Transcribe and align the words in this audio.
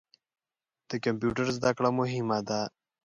د 0.89 0.91
کمپیوټر 1.05 1.47
زده 1.57 1.71
کړه 1.77 1.89
مهمه 1.99 2.39
ده. 2.47 2.61